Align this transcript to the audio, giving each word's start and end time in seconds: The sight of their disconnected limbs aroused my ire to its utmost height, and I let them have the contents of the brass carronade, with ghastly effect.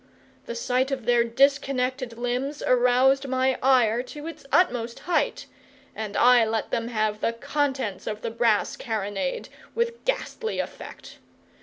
The 0.47 0.55
sight 0.55 0.89
of 0.89 1.05
their 1.05 1.23
disconnected 1.23 2.17
limbs 2.17 2.63
aroused 2.65 3.27
my 3.27 3.59
ire 3.61 4.01
to 4.01 4.25
its 4.25 4.47
utmost 4.51 5.01
height, 5.01 5.45
and 5.95 6.17
I 6.17 6.43
let 6.43 6.71
them 6.71 6.87
have 6.87 7.19
the 7.21 7.33
contents 7.33 8.07
of 8.07 8.23
the 8.23 8.31
brass 8.31 8.75
carronade, 8.75 9.49
with 9.75 10.03
ghastly 10.03 10.57
effect. 10.57 11.19